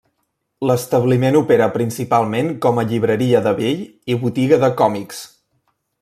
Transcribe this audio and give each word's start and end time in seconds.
L'establiment 0.67 1.35
opera 1.41 1.67
principalment 1.75 2.49
com 2.67 2.81
a 2.83 2.89
llibreria 2.93 3.43
de 3.49 3.55
vell 3.63 3.85
i 4.15 4.19
botiga 4.23 4.59
de 4.65 4.71
còmics. 4.81 5.21